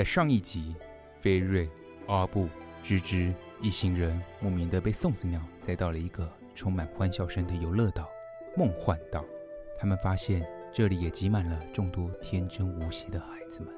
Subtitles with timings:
[0.00, 0.74] 在上一集，
[1.18, 1.68] 菲瑞、
[2.06, 2.48] 阿布、
[2.82, 8.08] 芝芝一行人莫名的被送子鸟载到了一个充满欢笑声的游乐岛——
[8.56, 9.22] 梦幻岛。
[9.78, 13.70] 他们发现这里也挤满了众多天真无邪的孩子们。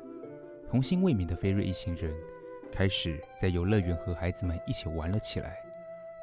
[0.70, 2.15] 童心未泯的菲瑞一行人
[2.70, 5.56] 开始在游乐园和孩子们一起玩了起来。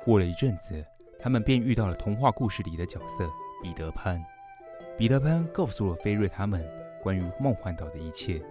[0.06, 0.82] 过了一阵子，
[1.20, 3.30] 他们便遇到了童话故事里的角色
[3.62, 4.18] 彼得潘。
[4.98, 6.66] 彼得潘告诉了菲瑞他们
[7.04, 8.42] 关于梦幻岛的一切。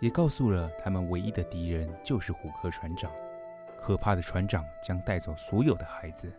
[0.00, 3.10] 也告诉了他们，唯一的敌人就是虎克船长。
[3.80, 6.32] 可怕的船长将带走所有的孩子。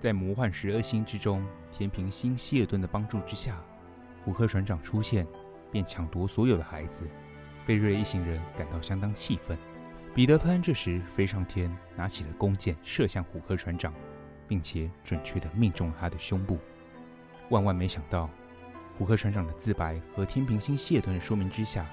[0.00, 3.62] 在魔幻十二星之中，天平星希尔顿的帮助之下，
[4.24, 5.26] 虎克船长出现，
[5.70, 7.04] 便抢夺所有的孩子。
[7.66, 9.56] 贝瑞一行人感到相当气愤。
[10.14, 13.94] 彼得潘这时飞上天，拿起了弓箭射向虎克船长，
[14.48, 16.58] 并且准确地命中了他的胸部。
[17.50, 18.28] 万万没想到，
[18.98, 21.86] 虎克船长的自白和天平星希尔顿的说明之下。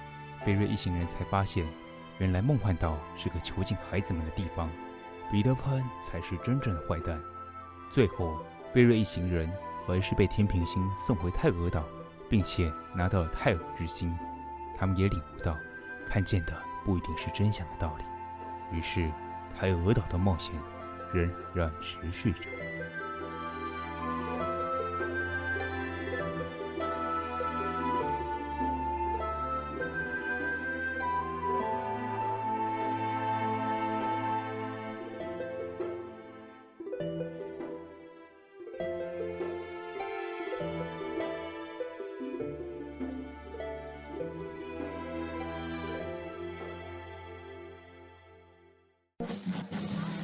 [0.46, 1.66] 菲瑞一行人才发现，
[2.18, 4.70] 原来梦幻岛是个囚禁孩子们的地方，
[5.32, 7.20] 彼得潘才是真正的坏蛋。
[7.90, 9.52] 最后，菲瑞一行人
[9.86, 11.84] 还是被天平星送回泰尔岛，
[12.30, 14.16] 并且拿到了泰尔之心。
[14.78, 15.58] 他们也领悟到，
[16.08, 16.54] 看见的
[16.86, 18.78] 不一定是真相的道理。
[18.78, 19.12] 于是，
[19.58, 20.56] 泰俄岛的冒险
[21.14, 22.59] 仍然持续着。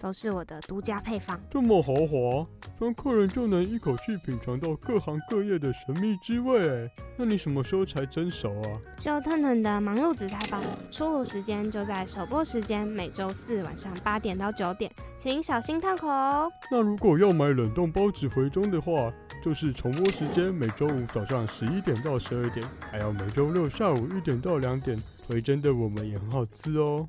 [0.00, 1.40] 都是我的独家配方。
[1.50, 2.46] 这么豪华，
[2.78, 6.90] 让客人就能一口气品尝到各行各业的神秘滋味。
[7.16, 8.78] 那你什么时候才蒸熟啊？
[8.98, 10.60] 就腾腾的忙碌紫菜包，
[10.90, 16.50] 出炉时间就在首播时间，每周四晚上八点到九点，请小心烫口哦。
[16.70, 19.12] 那如果要买冷冻包子回中的话，
[19.42, 27.08] 就是重播时间每周五早上十一点到十二点，还有每周六下午一点到两点，回蒸的我们也很好吃哦。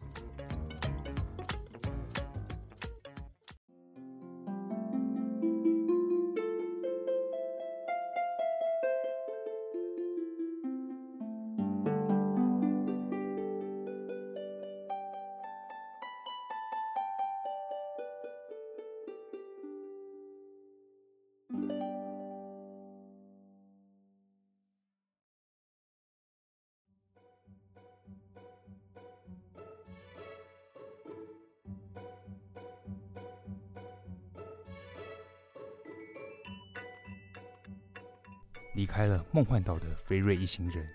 [38.73, 40.87] 离开了梦幻岛的菲瑞一行人，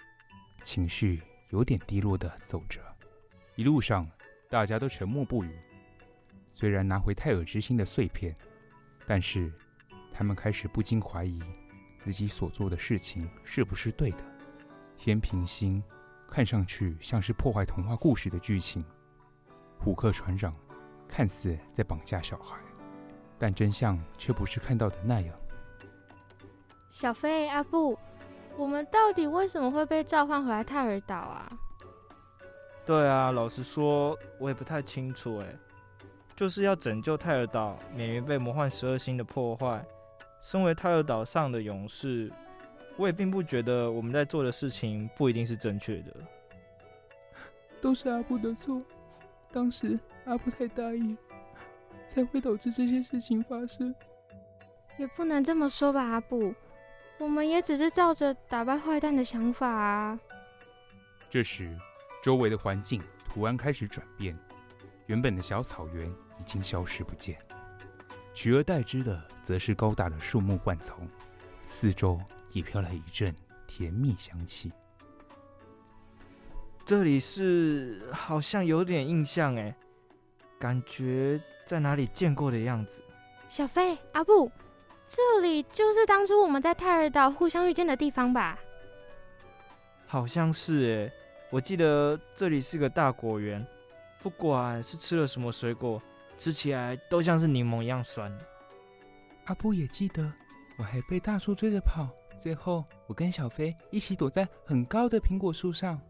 [0.63, 2.81] 情绪有点低落地走着。
[3.55, 4.07] 一路上，
[4.49, 5.59] 大家都沉默不语。
[6.53, 8.35] 虽然拿回泰尔之心的碎片，
[9.07, 9.53] 但是
[10.13, 11.39] 他们开始不禁怀疑
[11.99, 14.19] 自己所做的事情是不是对的。
[14.97, 15.83] 天平星
[16.31, 18.83] 看上去像是破坏童话故事的剧情，
[19.79, 20.51] 虎克船长
[21.07, 22.57] 看似在绑架小孩，
[23.39, 25.37] 但真相却不是看到的那样。
[26.99, 27.99] 小飞、阿布，
[28.57, 31.53] 我们到底为什么会被召唤回来泰尔岛啊？
[32.87, 35.47] 对啊，老实说，我也不太清楚哎。
[36.35, 39.85] 就是要拯救泰尔岛，免于被魔幻十二星的破坏，
[40.41, 42.33] 身为泰尔岛上的勇士，
[42.97, 46.17] 我也并不觉得我们在做的事情不一定是正确的。
[47.79, 48.81] 都是阿布的错，
[49.53, 51.15] 当时阿布太大意，
[52.07, 53.95] 才会导致这些事情发生。
[54.97, 56.55] 也不能这么说吧，阿布，
[57.19, 60.19] 我们也只是照着打败坏蛋的想法啊。
[61.31, 61.77] 这时，
[62.23, 64.37] 周围的环境突然开始转变，
[65.07, 67.39] 原本的小草原已经消失不见，
[68.33, 71.07] 取而代之的则是高大的树木灌丛，
[71.67, 72.21] 四周
[72.53, 73.35] 也飘来一阵
[73.67, 74.73] 甜蜜香气。
[76.85, 79.75] 这里是好像有点印象哎，
[80.59, 83.03] 感觉在哪里见过的样子。
[83.49, 84.51] 小飞，阿布，
[85.07, 88.59] 这里就是当初我们在泰尔岛互相遇见的地方吧？
[90.07, 91.13] 好像是哎，
[91.51, 93.67] 我记得这里是个大果园，
[94.23, 96.01] 不管是吃了什么水果，
[96.37, 98.31] 吃起来都像是柠檬一样酸。
[99.47, 100.31] 阿布也记得，
[100.79, 106.01] 我还被大树追着跑，最后我跟小飞一起躲在很高的苹果树上。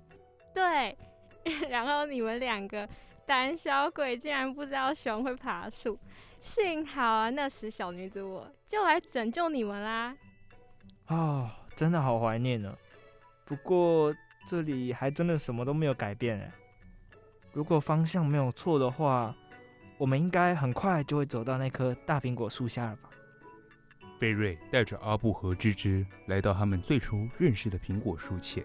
[0.54, 0.96] 对，
[1.69, 2.88] 然后你们两个
[3.26, 5.99] 胆小鬼竟然不知道熊会爬树，
[6.46, 10.16] 幸好啊，那时小女子我就来拯救你们啦。
[11.08, 12.72] 哦，真的好怀念呢。
[13.44, 14.14] 不过
[14.46, 16.52] 这里还真的什么都没有改变哎。
[17.52, 19.34] 如果方向没有错的话，
[19.98, 23.10] 我们应该很快就会走到那棵大苹果树下了吧？
[24.20, 28.64] 菲瑞带着阿布和芝芝来到他们最初认识的苹果树前。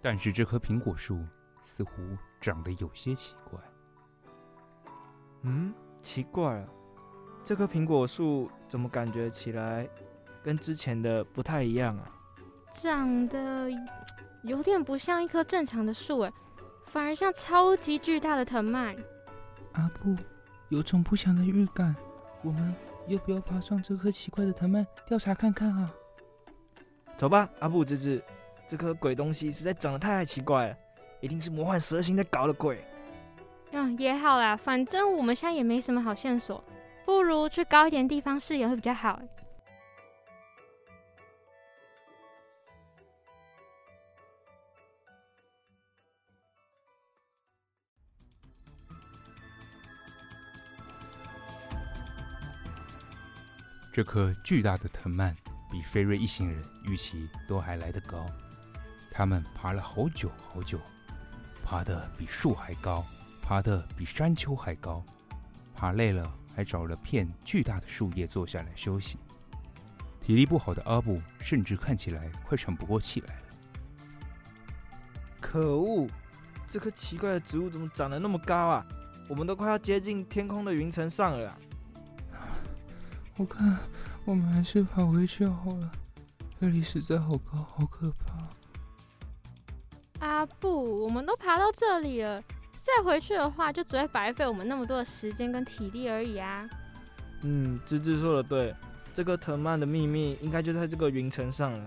[0.00, 1.22] 但是这棵苹果树
[1.62, 3.60] 似乎长得有些奇怪。
[5.42, 6.68] 嗯，奇怪了，
[7.44, 9.88] 这棵苹果树怎么感觉起来
[10.42, 12.08] 跟之前的不太一样啊？
[12.72, 13.68] 长得
[14.44, 16.32] 有点不像一棵正常的树，哎，
[16.86, 18.94] 反而像超级巨大的藤蔓。
[19.72, 20.16] 阿布，
[20.68, 21.94] 有种不祥的预感，
[22.42, 22.74] 我们
[23.08, 25.92] 要不要爬上这棵奇怪的藤蔓调查看看啊？
[27.16, 28.22] 走吧，阿布芝芝。
[28.68, 30.76] 这棵鬼东西实在长得太奇怪了，
[31.20, 32.82] 一定是魔幻蛇形在搞的鬼。
[33.72, 36.62] 嗯，也好啦，反正我们现在也没什么好线索，
[37.04, 39.20] 不如去高一点地方视野会比较好。
[53.94, 55.36] 这颗巨大的藤蔓
[55.70, 58.24] 比菲瑞一行人预期都还来得高。
[59.10, 60.80] 他们爬了好久好久，
[61.62, 63.04] 爬得比树还高，
[63.42, 65.04] 爬得比山丘还高，
[65.74, 69.18] 爬累了还找了片巨大的树叶坐下来休息。
[70.20, 73.42] 体力不好的阿布甚至看起来快喘不过气来了。
[75.40, 76.06] 可恶，
[76.68, 78.86] 这棵奇怪的植物怎么长得那么高啊？
[79.28, 81.58] 我们都快要接近天空的云层上了。
[83.36, 83.78] 我看
[84.24, 85.90] 我们还是跑回去好了，
[86.60, 88.48] 这里实在好高，好可怕。
[90.26, 92.42] 阿布，我们都爬到这里了，
[92.82, 96.68] 再回去的话就只会白费我们那么多的时间跟体力而已啊。
[97.42, 98.74] 嗯，芝芝说的对，
[99.14, 101.84] 这个藤蔓的秘密应该就在这个云层上了。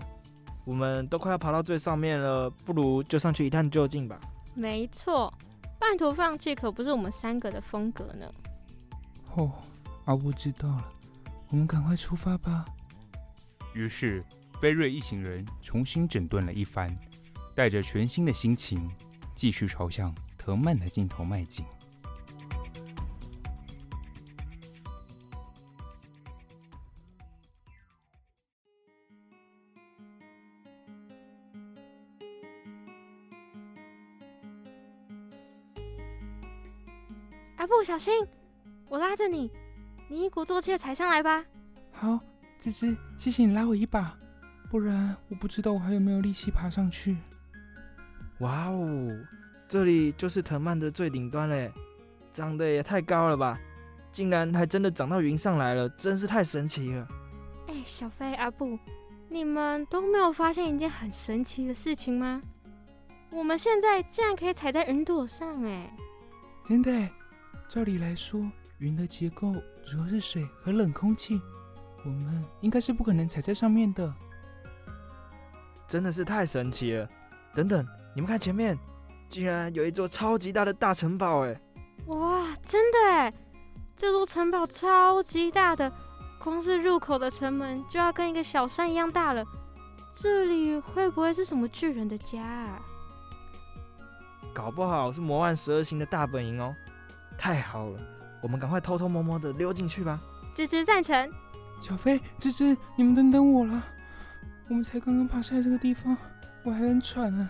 [0.64, 4.18] 我们都快要爬到最上面了，不如就上去一探究竟吧。
[4.54, 5.32] 没错，
[5.78, 8.26] 半途放弃可不是我们三个的风格呢。
[9.34, 9.52] 哦，
[10.06, 10.92] 阿布知道了，
[11.50, 12.64] 我们赶快出发吧。
[13.74, 14.24] 于是，
[14.60, 16.92] 菲瑞一行人重新整顿了一番。
[17.54, 18.90] 带着全新的心情，
[19.34, 20.14] 继续朝向
[20.46, 21.66] 藤蔓的镜头迈进。
[37.56, 38.24] 阿布，小心！
[38.88, 39.50] 我拉着你，
[40.08, 41.44] 你一鼓作气踩上来吧。
[41.90, 42.20] 好，
[42.60, 44.16] 芝芝，谢谢你拉我一把，
[44.70, 47.16] 不然我不知道我还有没有力气爬上去。
[48.38, 49.10] 哇哦，
[49.68, 51.72] 这里就是藤蔓的最顶端嘞，
[52.32, 53.58] 长得也太高了吧！
[54.12, 57.08] 竟然还真的长到云上来了，真是太神奇了。
[57.66, 58.78] 哎，小飞、阿布，
[59.28, 62.40] 你们都没有发现一件很神奇的事情吗？
[63.30, 65.92] 我们现在竟然可以踩在云朵上，哎！
[66.64, 67.08] 真的，
[67.68, 69.52] 照理来说，云的结构
[69.84, 71.40] 主要是水和冷空气，
[72.04, 74.14] 我们应该是不可能踩在上面的。
[75.88, 77.08] 真的是太神奇了！
[77.54, 77.86] 等等。
[78.14, 78.78] 你们看前面，
[79.28, 81.44] 竟然有一座超级大的大城堡！
[81.44, 81.60] 哎，
[82.06, 83.32] 哇，真的哎！
[83.96, 85.90] 这座城堡超级大的，
[86.38, 89.44] 光是入口的城门就要跟一个小山一样大了。
[90.14, 92.80] 这里会不会是什么巨人的家啊？
[94.54, 96.74] 搞不好是魔幻十二星的大本营哦！
[97.36, 98.00] 太好了，
[98.42, 100.20] 我们赶快偷偷摸摸的溜进去吧！
[100.54, 101.30] 吱吱赞成。
[101.82, 103.82] 小飞、吱吱，你们等等我啦！
[104.68, 106.16] 我们才刚刚爬下来这个地方，
[106.64, 107.48] 我还很喘呢。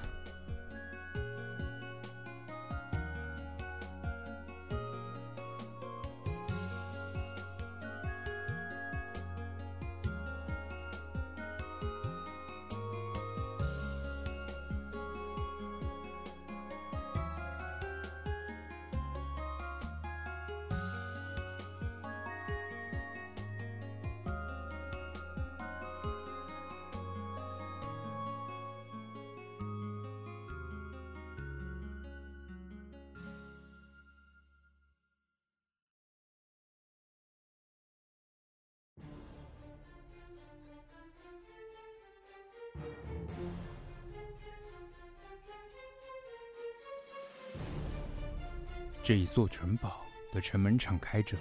[49.07, 51.37] 这一座城堡的城门敞开着，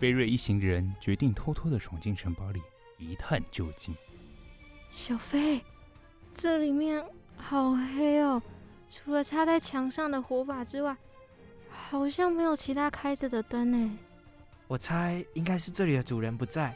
[0.00, 2.60] 菲瑞一行人决定偷偷的闯进城堡里
[2.98, 3.94] 一探究竟。
[4.90, 5.62] 小飞，
[6.34, 7.00] 这里面
[7.36, 8.42] 好黑哦，
[8.90, 10.96] 除了插在墙上的火把之外，
[11.70, 13.96] 好像没有其他开着的灯呢。
[14.66, 16.74] 我猜应该是这里的主人不在，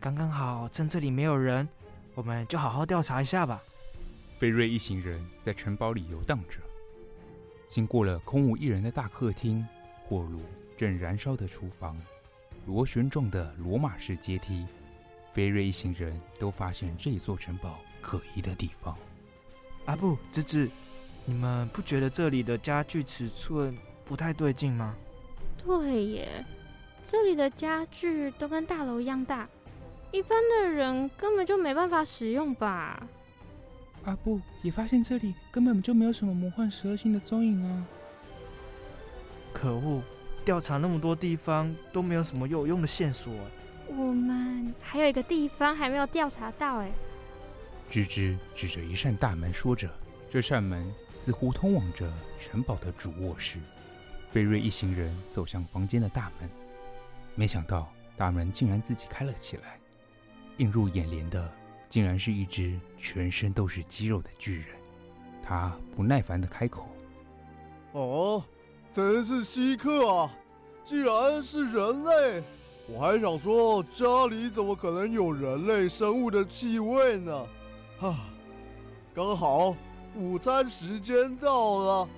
[0.00, 1.68] 刚刚好趁这里没有人，
[2.16, 3.62] 我们就好好调查一下吧。
[4.36, 6.58] 菲瑞一行人在城堡里游荡着。
[7.70, 9.64] 经过了空无一人的大客厅，
[10.02, 10.40] 火炉
[10.76, 11.96] 正燃烧的厨房，
[12.66, 14.66] 螺旋状的罗马式阶梯，
[15.32, 18.98] 菲瑞一行人都发现这座城堡可疑的地方。
[19.84, 20.68] 阿布、芝芝，
[21.24, 24.96] 你们不觉得这里的家具尺寸不太对劲吗？
[25.64, 26.44] 对耶，
[27.04, 29.48] 这里的家具都跟大楼一样大，
[30.10, 33.00] 一般的人根本就没办法使用吧。
[34.04, 37.86] 阿布也发现这里根本就没有什么魔幻十二星的踪影啊！
[39.52, 40.02] 可恶，
[40.44, 43.32] 调查那么多地方都没有什么有用的线索。
[43.88, 46.90] 我们还有一个地方还没有调查到哎。
[47.90, 49.90] 吱吱指着一扇大门说着，
[50.30, 53.58] 这扇门似乎通往着城堡的主卧室。
[54.30, 56.48] 菲瑞一行人走向房间的大门，
[57.34, 59.78] 没想到大门竟然自己开了起来，
[60.58, 61.52] 映入眼帘的。
[61.90, 64.66] 竟然是一只全身都是肌肉的巨人，
[65.42, 66.88] 他不耐烦地开口
[67.92, 68.42] ：“哦，
[68.92, 70.30] 真是稀客啊！
[70.84, 72.42] 竟然是人类！
[72.86, 77.46] 我还想说家里怎么可能有人类生物的气味呢？
[77.98, 78.16] 哈，
[79.12, 79.76] 刚好
[80.14, 82.08] 午餐时间到了，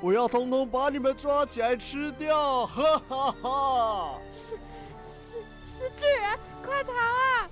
[0.00, 2.66] 我要通通把你们抓起来吃掉！
[2.66, 4.18] 哈哈哈！
[4.32, 4.56] 是
[5.04, 7.50] 是是巨人，快逃啊！”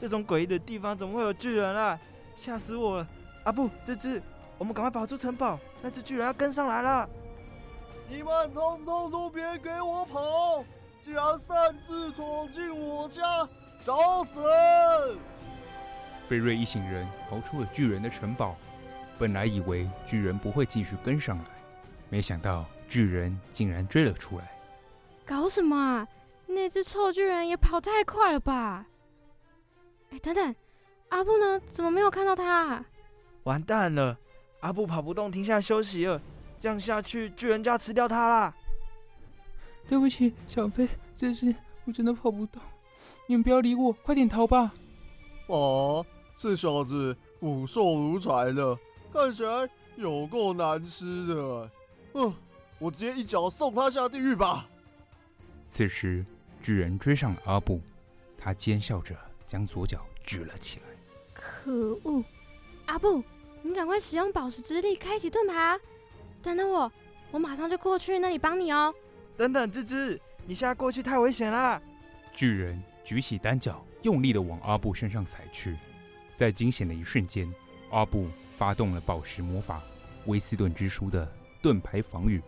[0.00, 1.98] 这种诡异的地方怎么会有巨人啊？
[2.34, 3.06] 吓死我了！
[3.44, 4.22] 啊不，这只，
[4.56, 7.06] 我们赶快跑出城堡，那只巨人要跟上来了！
[8.08, 10.64] 你们通通都别给我跑！
[11.02, 13.46] 竟然擅自闯进我家，
[13.78, 14.40] 找死！
[16.26, 18.56] 菲瑞一行人逃出了巨人的城堡，
[19.18, 21.44] 本来以为巨人不会继续跟上来，
[22.08, 24.50] 没想到巨人竟然追了出来。
[25.26, 26.08] 搞什么啊？
[26.46, 28.86] 那只臭巨人也跑太快了吧！
[30.10, 30.54] 哎，等等，
[31.10, 31.60] 阿布呢？
[31.66, 32.84] 怎么没有看到他啊？
[33.44, 34.18] 完蛋了，
[34.60, 36.20] 阿布跑不动，停下休息了。
[36.58, 38.54] 这样下去，巨人就要吃掉他啦！
[39.88, 40.86] 对不起，小飞，
[41.16, 42.60] 这次我真的跑不动，
[43.26, 44.72] 你们不要理我，快点逃吧！
[45.46, 46.04] 哦，
[46.36, 48.78] 这小子骨瘦如柴的，
[49.12, 51.70] 看起来有够难吃的。
[52.12, 52.34] 嗯，
[52.78, 54.68] 我直接一脚送他下地狱吧！
[55.68, 56.24] 此时，
[56.62, 57.80] 巨人追上了阿布，
[58.36, 59.16] 他奸笑着。
[59.50, 60.84] 将左脚举了起来。
[61.34, 62.22] 可恶！
[62.86, 63.20] 阿布，
[63.62, 65.76] 你赶快使用宝石之力开启盾牌。
[66.40, 66.92] 等等我，
[67.32, 68.94] 我马上就过去那里帮你哦。
[69.36, 71.82] 等等，芝芝，你现在过去太危险啦。
[72.32, 75.76] 巨人举起单脚，用力的往阿布身上踩去。
[76.36, 77.52] 在惊险的一瞬间，
[77.90, 79.82] 阿布发动了宝石魔法
[80.26, 81.28] 威斯顿之书的
[81.60, 82.40] 盾牌防御。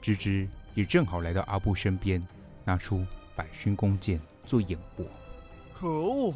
[0.00, 2.26] 芝芝也正好来到阿布身边，
[2.64, 3.04] 拿出
[3.36, 5.06] 百勋弓箭做掩护。
[5.80, 6.34] 可恶！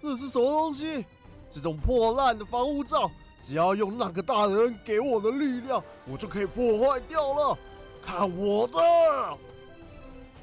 [0.00, 1.04] 这是什么东西？
[1.50, 7.58] 这种破烂的防护罩，只要用那个大人给我的力量，我就可以破坏掉了。
[8.00, 8.78] 看我的！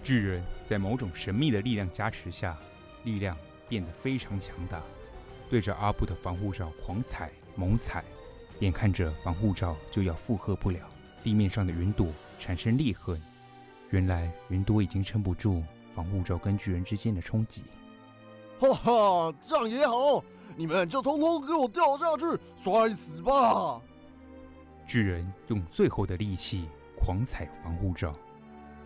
[0.04, 2.58] 巨人在某种神秘的力量加持下，
[3.06, 3.38] 力量
[3.70, 4.84] 变得非常强大，
[5.50, 8.04] 对着阿布的防护罩狂踩猛踩，
[8.60, 10.82] 眼看着防护罩就要负荷不了，
[11.24, 12.08] 地面上的云朵
[12.38, 13.22] 产生裂痕。
[13.92, 15.64] 原来云朵已经撑不住
[15.96, 17.64] 防护罩跟巨人之间的冲击。
[18.64, 20.24] 哈哈，这样也好，
[20.56, 23.82] 你们就通通给我掉下去，摔死吧！
[24.88, 28.14] 巨人用最后的力气狂踩防护罩，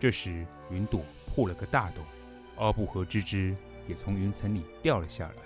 [0.00, 1.00] 这时云朵
[1.32, 2.04] 破了个大洞，
[2.56, 3.54] 阿布和芝芝
[3.86, 5.42] 也从云层里掉了下来。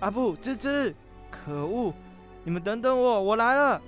[0.00, 0.92] 阿布，吱吱，
[1.30, 1.94] 可恶！
[2.42, 3.80] 你们等等我，我来了。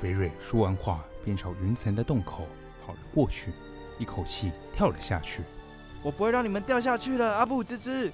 [0.00, 2.46] 肥瑞说完话，便朝云层的洞口
[2.86, 3.52] 跑了过去，
[3.98, 5.42] 一口气跳了下去。
[6.02, 8.10] 我不会让你们掉下去的，阿布，吱吱。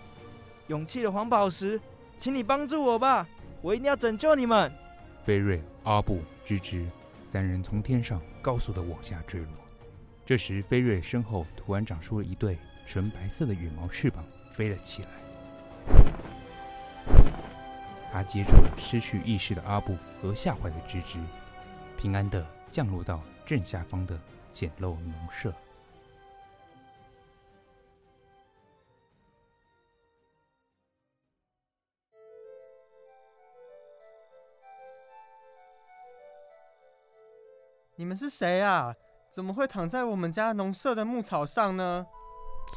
[0.68, 1.80] 勇气的黄宝石，
[2.18, 3.26] 请你帮助我吧，
[3.62, 4.72] 我一定要拯救你们。
[5.24, 6.86] 菲瑞、阿布、吱吱
[7.22, 9.48] 三人从天上高速的往下坠落。
[10.24, 15.08] 这时，菲瑞身后突然长出了一对纯白色的羽毛翅膀，飞了起来。
[18.12, 21.18] 他接住了失去意识的阿布和吓坏的吱吱，
[21.96, 24.18] 平安的降落到正下方的
[24.50, 25.52] 简陋农舍。
[37.98, 38.94] 你们是谁啊？
[39.30, 42.06] 怎么会躺在我们家农舍的牧草上呢？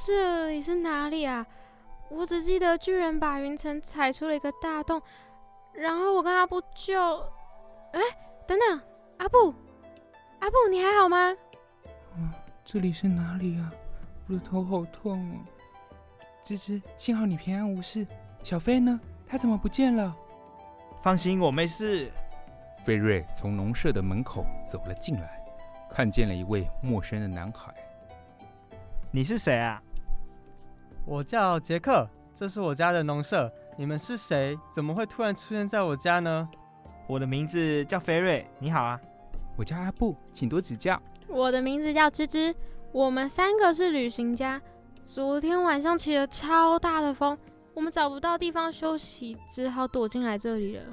[0.06, 1.46] 这里是哪里啊？
[2.10, 5.02] 我只记得巨人把云层踩出了一个大洞，
[5.74, 7.20] 然后我跟阿布就……
[7.92, 8.02] 哎，
[8.48, 8.82] 等等，
[9.18, 9.54] 阿布，
[10.40, 11.36] 阿布，你还好吗？
[12.16, 12.32] 嗯，
[12.64, 13.74] 这里是哪里啊？
[14.30, 15.36] 我的头好痛哦。
[16.46, 18.08] 芝芝，幸好你平安无事。
[18.42, 18.98] 小飞呢？
[19.28, 20.16] 他怎么不见了？
[21.04, 22.10] 放心，我没事。
[22.84, 25.44] 菲瑞从农舍的门口走了进来，
[25.92, 27.74] 看见了一位陌生的男孩。
[29.12, 29.82] 你是谁啊？
[31.06, 33.52] 我叫杰克，这是我家的农舍。
[33.78, 34.58] 你们是谁？
[34.72, 36.48] 怎么会突然出现在我家呢？
[37.08, 38.48] 我的名字叫菲瑞。
[38.60, 39.00] 你好啊，
[39.58, 41.02] 我叫阿布，请多指教。
[41.28, 42.56] 我的名字叫芝芝，
[42.92, 44.62] 我们三个是旅行家。
[45.06, 47.38] 昨天晚上起了超大的风，
[47.74, 50.84] 我们找不到地方休息，只好躲进来这里了。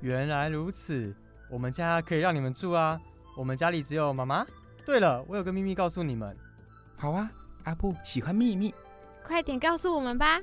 [0.00, 1.14] 原来如此。
[1.48, 3.00] 我们家可以让你们住啊！
[3.36, 4.44] 我们家里只有妈妈。
[4.84, 6.36] 对了，我有个秘密告诉你们。
[6.96, 7.30] 好啊，
[7.64, 8.74] 阿布喜欢秘密，
[9.24, 10.40] 快点告诉我们吧。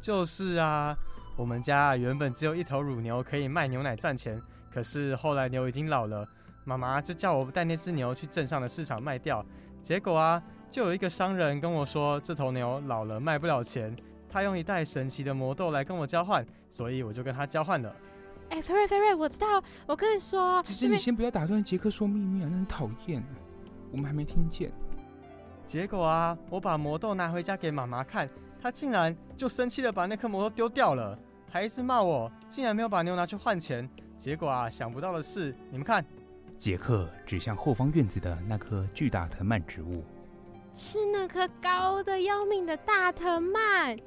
[0.00, 0.96] 就是啊，
[1.36, 4.40] 我们家原本只有一头乳牛可以卖牛奶赚钱，
[4.72, 6.26] 可是后来牛已经老了，
[6.64, 9.44] 妈妈就叫我带那只牛去镇上的市场卖掉。
[9.82, 13.94] 结果啊，就有一个商人跟我说，这头牛老了卖不了钱，
[14.28, 17.94] 他用一袋神奇的魔豆来跟我交换，所以我就跟他交换了。
[18.50, 19.62] 哎，菲瑞，菲瑞，我知道。
[19.86, 23.22] 我跟你说，只是你先不要打断杰克说秘密啊，那很讨厌。
[23.90, 24.72] 我们还没听见。
[25.66, 28.28] 结果啊，我把魔豆拿回家给妈妈看，
[28.60, 31.18] 她竟然就生气的把那颗魔豆丢掉了，
[31.50, 33.88] 还一直骂我，竟然没有把牛拿去换钱。
[34.18, 36.04] 结果啊，想不到的是，你们看，
[36.56, 40.04] 杰克指向后方院子的那棵巨大藤蔓植物，
[40.74, 43.98] 是那棵高的要命的大藤蔓。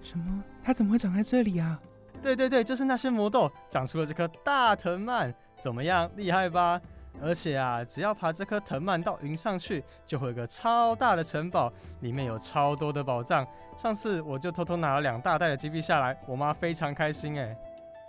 [0.00, 0.44] 什么？
[0.62, 1.80] 它怎么会长在这里啊？
[2.20, 6.80] 对对对，就是那些魔豆长出了这棵大藤蔓，怎么样，厉害吧？
[7.20, 13.46] 而且啊，只要爬这棵藤蔓到云上去，就会有个超大的城堡，里面有超多的宝藏。
[13.76, 17.56] 上次我就偷偷拿了两大袋的金币下来，我妈非常开心哎。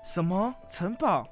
[0.04, 1.28] 什么城堡？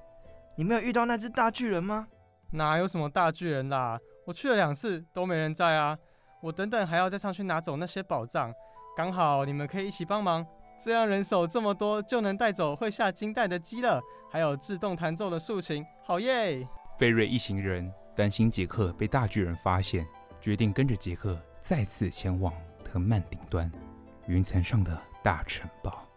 [0.55, 2.07] 你没有遇到那只大巨人吗？
[2.51, 3.99] 哪有什么大巨人啦？
[4.25, 5.97] 我去了两次都没人在啊。
[6.41, 8.53] 我等等还要再上去拿走那些宝藏，
[8.97, 10.45] 刚好你们可以一起帮忙。
[10.79, 16.65] 这样人手这么多，就能带走会下金蛋的鸡了，还有自动弹奏的竖琴，好耶！
[16.97, 20.07] 菲瑞一行人担心杰克被大巨人发现，
[20.39, 23.69] 决定跟着杰克再次前往藤蔓顶端，
[24.27, 26.08] 云层上的大城堡。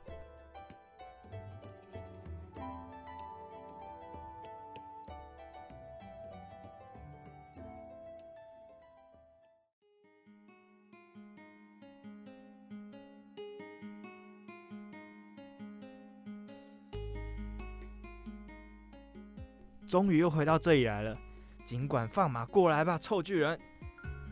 [19.92, 21.14] 终于又回到这里来了，
[21.66, 23.60] 尽管放马过来吧，臭巨人！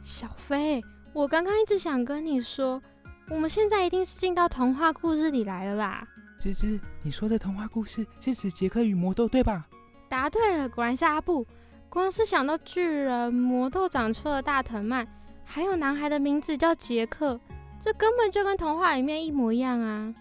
[0.00, 2.80] 小飞，我刚刚一直想跟你说，
[3.28, 6.08] 我们现在一定是进到童话故事里来了啦。
[6.38, 9.68] 芝芝，你说的童话故事是指杰克与魔豆对吧？
[10.08, 11.46] 答对了，果然是阿布。
[11.90, 15.06] 光是想到巨人、魔豆长出了大藤蔓，
[15.44, 17.38] 还有男孩的名字叫杰克，
[17.78, 20.14] 这根本就跟童话里面一模一样啊！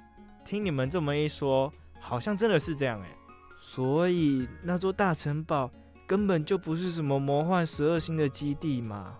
[0.44, 3.08] 听你们这么一说，好像真的是这样哎。
[3.72, 5.70] 所以那座大城堡
[6.08, 9.14] 根本就不是什么魔幻十二星的基地嘛？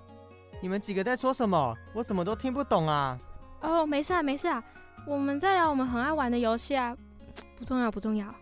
[0.60, 1.78] 你们几个在说什么？
[1.94, 3.20] 我怎么都听不懂啊！
[3.62, 4.64] 哦，没事啊，没事啊，
[5.06, 6.98] 我们在聊我们很爱玩的游戏啊，
[7.56, 8.34] 不重要，不重要。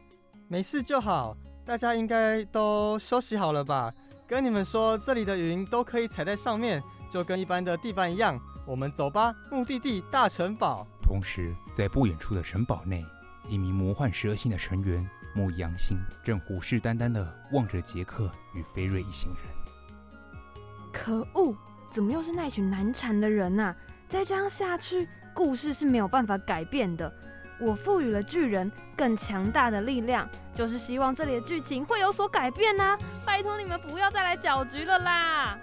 [0.47, 3.91] 没事就好，大家应该都休息好了吧？
[4.25, 8.39] 跟你们说，这里的云都可以踩在上面，就跟一般的地板一样。
[8.65, 10.87] 我们走吧，目的地大城堡。
[11.03, 13.05] 同时，在不远处的城堡内，
[13.47, 15.07] 一名魔幻蛇星的成员。
[15.33, 20.57] 莫羊星正虎视眈眈地望着杰克与菲瑞一行人。
[20.91, 21.55] 可恶，
[21.91, 23.75] 怎么又是那群难缠的人呐、啊？
[24.09, 27.13] 再这样下去，故事是没有办法改变的。
[27.59, 32.97] 我赋予了巨人更强大的力量，就是希望这里的剧情会有所改变啊！
[33.23, 35.59] 拜托你们不要再来搅局了啦！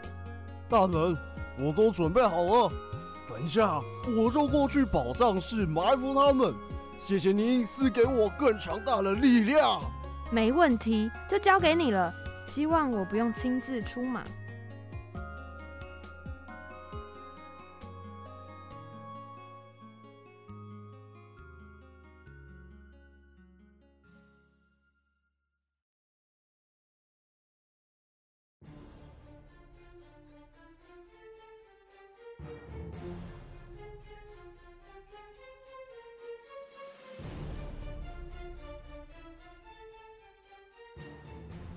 [0.68, 1.16] 大人，
[1.58, 2.72] 我都准备好了，
[3.28, 3.80] 等一下
[4.16, 6.54] 我就过去宝藏室埋伏他们。
[7.06, 9.82] 谢谢您赐给我更强大的力量。
[10.30, 12.10] 没问题，就交给你了。
[12.46, 14.24] 希望我不用亲自出马。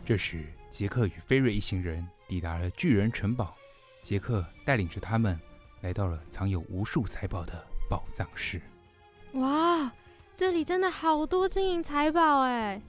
[0.07, 3.53] 这时，杰克与菲瑞一行人抵达了巨人城堡。
[4.01, 5.37] 杰克带领着他们
[5.81, 8.61] 来到了藏有无数财宝的宝藏室。
[9.33, 9.91] 哇，
[10.33, 12.81] 这里真的好多金银财宝哎！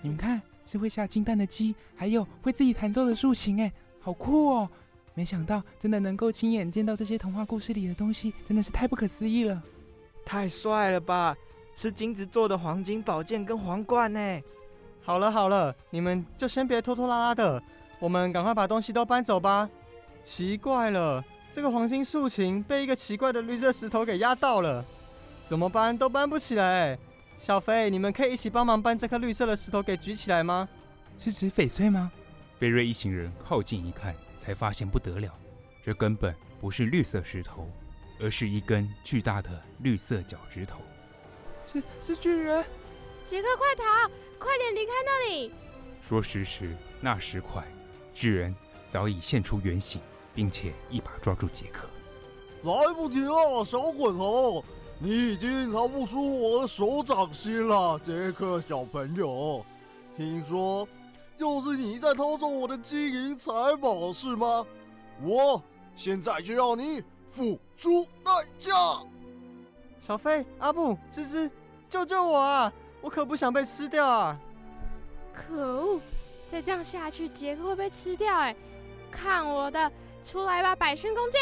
[0.00, 4.70] 你们看，是会下金蛋的鸡，还有会自己弹奏的竖琴，哎，好酷哦！
[5.14, 9.60] 没想到真的能够亲眼见到这些童话故事里的东西，真的是太不可思议了！
[10.24, 11.36] 太帅了吧！
[11.74, 14.40] 是金子做的黄金宝剑跟皇冠呢。
[15.08, 17.62] 好了好了，你们就先别拖拖拉拉的，
[17.98, 19.66] 我们赶快把东西都搬走吧。
[20.22, 24.84] 奇怪了，这个黄金竖琴被一个奇怪的绿色石头给压到了，
[25.46, 26.98] 怎么搬都搬不起来。
[27.38, 30.68] 小飞，你们可以一起帮忙搬这颗绿色的石头给举起来吗？
[31.18, 32.12] 是指翡翠吗？
[32.58, 35.32] 菲瑞一行人靠近一看，才发现不得了，
[35.82, 37.66] 这根本不是绿色石头，
[38.20, 40.82] 而是一根巨大的绿色脚趾头。
[41.64, 42.62] 是是巨人！
[43.28, 44.10] 杰克，快逃！
[44.38, 45.52] 快点离开那里！
[46.00, 47.62] 说时迟，那时快，
[48.14, 48.56] 巨人
[48.88, 50.00] 早已现出原形，
[50.34, 51.86] 并且一把抓住杰克。
[52.62, 54.64] 来不及了，小滚头，
[54.98, 59.62] 你已经逃不出我的手掌心了，杰克小朋友。
[60.16, 60.88] 听说
[61.36, 64.66] 就是你在偷走我的金银财宝，是吗？
[65.22, 65.62] 我
[65.94, 68.72] 现在就要你付出代价！
[70.00, 71.50] 小飞、阿布、吱吱，
[71.90, 72.72] 救救我啊！
[73.00, 74.38] 我可不想被吃掉啊！
[75.32, 76.00] 可恶，
[76.50, 78.54] 再这样下去，杰克会被吃掉哎！
[79.10, 79.90] 看我的，
[80.24, 81.40] 出来吧，百勋弓箭！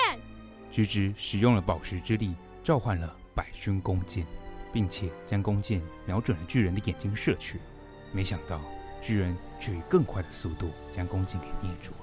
[0.73, 4.27] 吱吱使用了宝石之力，召唤了百勋弓箭，
[4.73, 7.61] 并且将弓箭瞄准了巨人的眼睛射去。
[8.13, 8.61] 没想到，
[9.01, 11.97] 巨人却以更快的速度将弓箭给捏住了。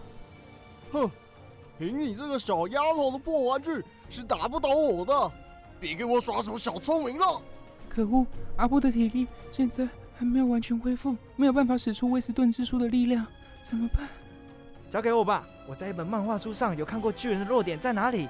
[0.93, 1.11] 哼，
[1.77, 5.31] 凭你这个小丫头的破玩具是打不倒我的！
[5.79, 7.41] 别给我耍什么小聪明了！
[7.93, 8.25] 可恶，
[8.57, 13.25] 阿布的体力现在还没有完全恢复，没有办法使出威斯顿之书的力量，
[13.61, 14.07] 怎么办？
[14.89, 18.27] 交给我吧，我在一本漫画书上有看过巨人的弱点在哪里，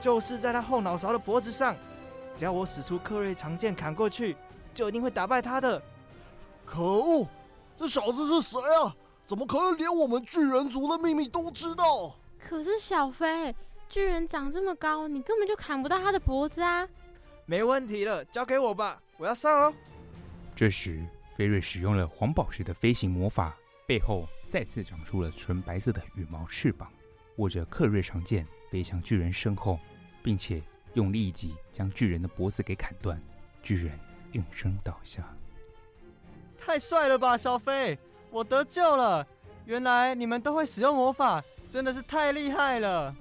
[0.00, 1.74] 就是在他后脑勺的脖子上。
[2.36, 4.36] 只要我使出克瑞长剑砍过去，
[4.72, 5.82] 就一定会打败他的。
[6.64, 7.26] 可恶，
[7.76, 8.94] 这小子是谁啊？
[9.26, 12.14] 怎么可能连我们巨人族的秘密都知道？
[12.38, 13.54] 可是小飞，
[13.88, 16.88] 巨人长这么高，你根本就砍不到他的脖子啊！
[17.50, 19.74] 没问题了，交给我吧，我要上喽。
[20.54, 21.04] 这时，
[21.36, 23.56] 菲瑞使用了黄宝石的飞行魔法，
[23.88, 26.88] 背后再次长出了纯白色的羽毛翅膀，
[27.38, 29.80] 握着克瑞长剑飞向巨人身后，
[30.22, 30.62] 并且
[30.94, 33.20] 用力一击将巨人的脖子给砍断，
[33.64, 33.98] 巨人
[34.30, 35.24] 应声倒下。
[36.56, 37.98] 太帅了吧，小飞，
[38.30, 39.26] 我得救了！
[39.64, 43.12] 原来你们都会使用魔法，真的是太厉害了！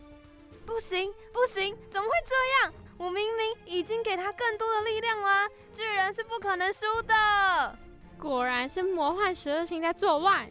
[0.68, 2.36] 不行，不行，怎么会这
[2.68, 2.74] 样？
[3.00, 7.80] 我明明已经给他更多的力量了，巨人是不可能输的。
[8.18, 10.50] 果然是魔幻十二星在作乱。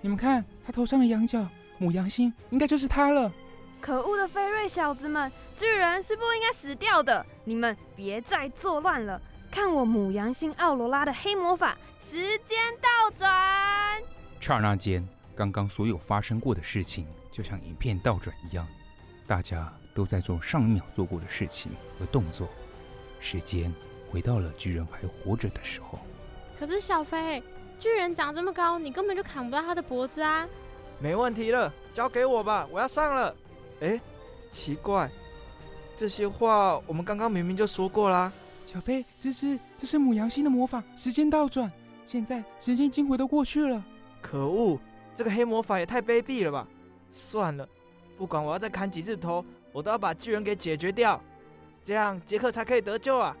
[0.00, 3.30] 你们看，他头上的羊角，母羊星，应该就是他了。
[3.82, 7.24] 可恶的菲瑞小子们，巨人是不应该死掉的。
[7.44, 14.02] 你们别再作乱了，看我母羊星奥罗拉的黑魔法，时间倒转。
[14.40, 18.66] 刹那间，刚刚所有发生过的事情，就像影片倒转一样，
[19.30, 19.72] 大家。
[19.92, 22.48] 都在做上一秒做过的事情和动作，
[23.18, 23.74] 时间
[24.08, 25.98] 回到了巨人还活着的时候。
[26.56, 27.42] 可是小飞，
[27.80, 30.48] 巨人长这么高，你根本就砍不到他的脖子啊！
[31.00, 33.34] 没问题了，交给我吧，我要上了。
[33.80, 34.00] 哎，
[34.48, 35.10] 奇怪，
[35.96, 38.32] 这些话我们刚刚明明就说过啦。
[38.64, 41.70] 小飞，吱吱，这是母羊星的魔法，时间倒转，
[42.06, 43.84] 现在时间已经回到过去了。
[44.22, 44.78] 可恶，
[45.16, 46.66] 这个黑魔法也太卑鄙了吧！
[47.10, 47.68] 算了，
[48.20, 49.42] 不管我要再砍几次头。
[49.72, 51.18] 我都要把巨人给解决掉，
[51.82, 53.34] 这样杰克才可以得救啊！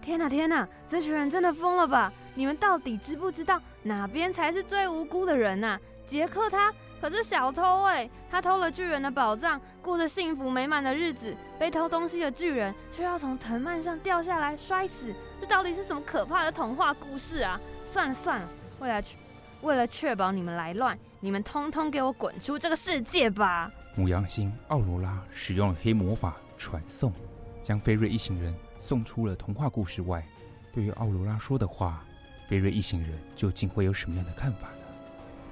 [0.00, 2.10] 天哪天哪，这群人真的疯了吧？
[2.34, 5.78] 你们到底知不知道哪边才是最无辜的人呐？
[6.06, 11.36] 杰克他可是小偷哎，他偷了巨人的宝藏，过着幸福美满的日子。
[11.58, 17.60] 被偷东西的巨人却要从藤蔓上掉下来摔死，这到底是什么可怕的童话故事啊？
[17.84, 19.02] 算了算了，为了
[19.62, 23.70] 为了确保你们来乱，你们通通给我滚出这个世界吧！
[23.96, 27.12] 母羊星奥罗拉使用了黑魔法传送，
[27.62, 30.24] 将菲瑞一行人送出了童话故事外。
[30.72, 32.04] 对于奥罗拉说的话，
[32.48, 34.76] 菲瑞一行人究竟会有什么样的看法呢？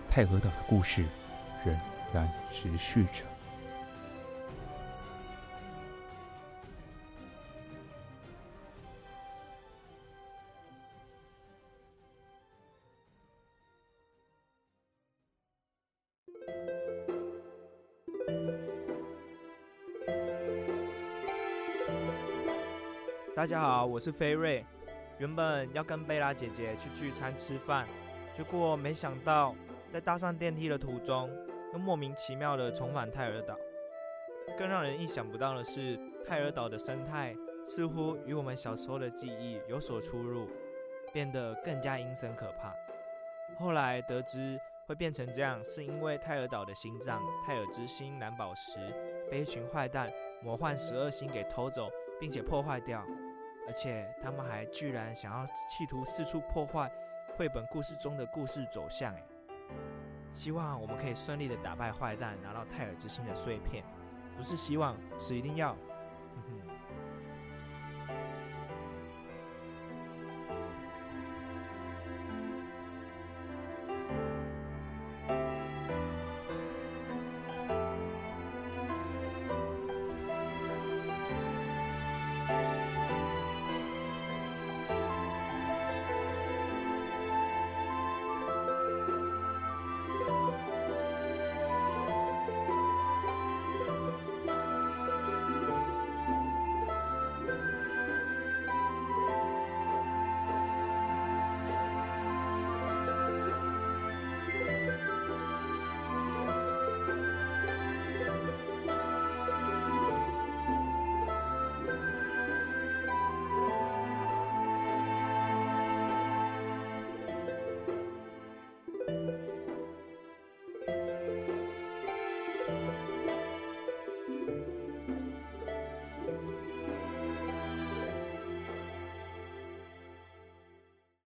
[0.09, 1.05] 泰尔岛的故事
[1.65, 1.77] 仍
[2.15, 3.25] 然持续着。
[23.47, 24.67] 大家好，我是菲瑞。
[25.19, 27.87] 原本要跟贝拉姐姐去聚餐吃饭，
[28.35, 29.55] 结果没想到
[29.89, 31.31] 在搭上电梯的途中，
[31.73, 33.57] 又莫名其妙的重返泰尔岛。
[34.59, 40.49] 更让人意想不到的是，泰尔岛的生态似乎与我们小时候的记忆有所出入，
[41.13, 42.75] 变得更加阴森可怕。
[43.61, 48.73] 后来得知会变成这样，是因为泰尔岛的心脏泰尔之心蓝宝石
[49.31, 53.07] 被一群坏蛋魔幻十二星给偷走，并且破坏掉。
[53.67, 56.91] 而且他们还居然想要企图四处破坏
[57.37, 59.23] 绘本故事中的故事走向，哎，
[60.33, 63.85] 希望我们可以顺利的打败坏蛋，拿到泰尔之心的碎片，
[64.37, 65.73] 不是希望，是一定要。
[66.35, 66.66] 哼哼。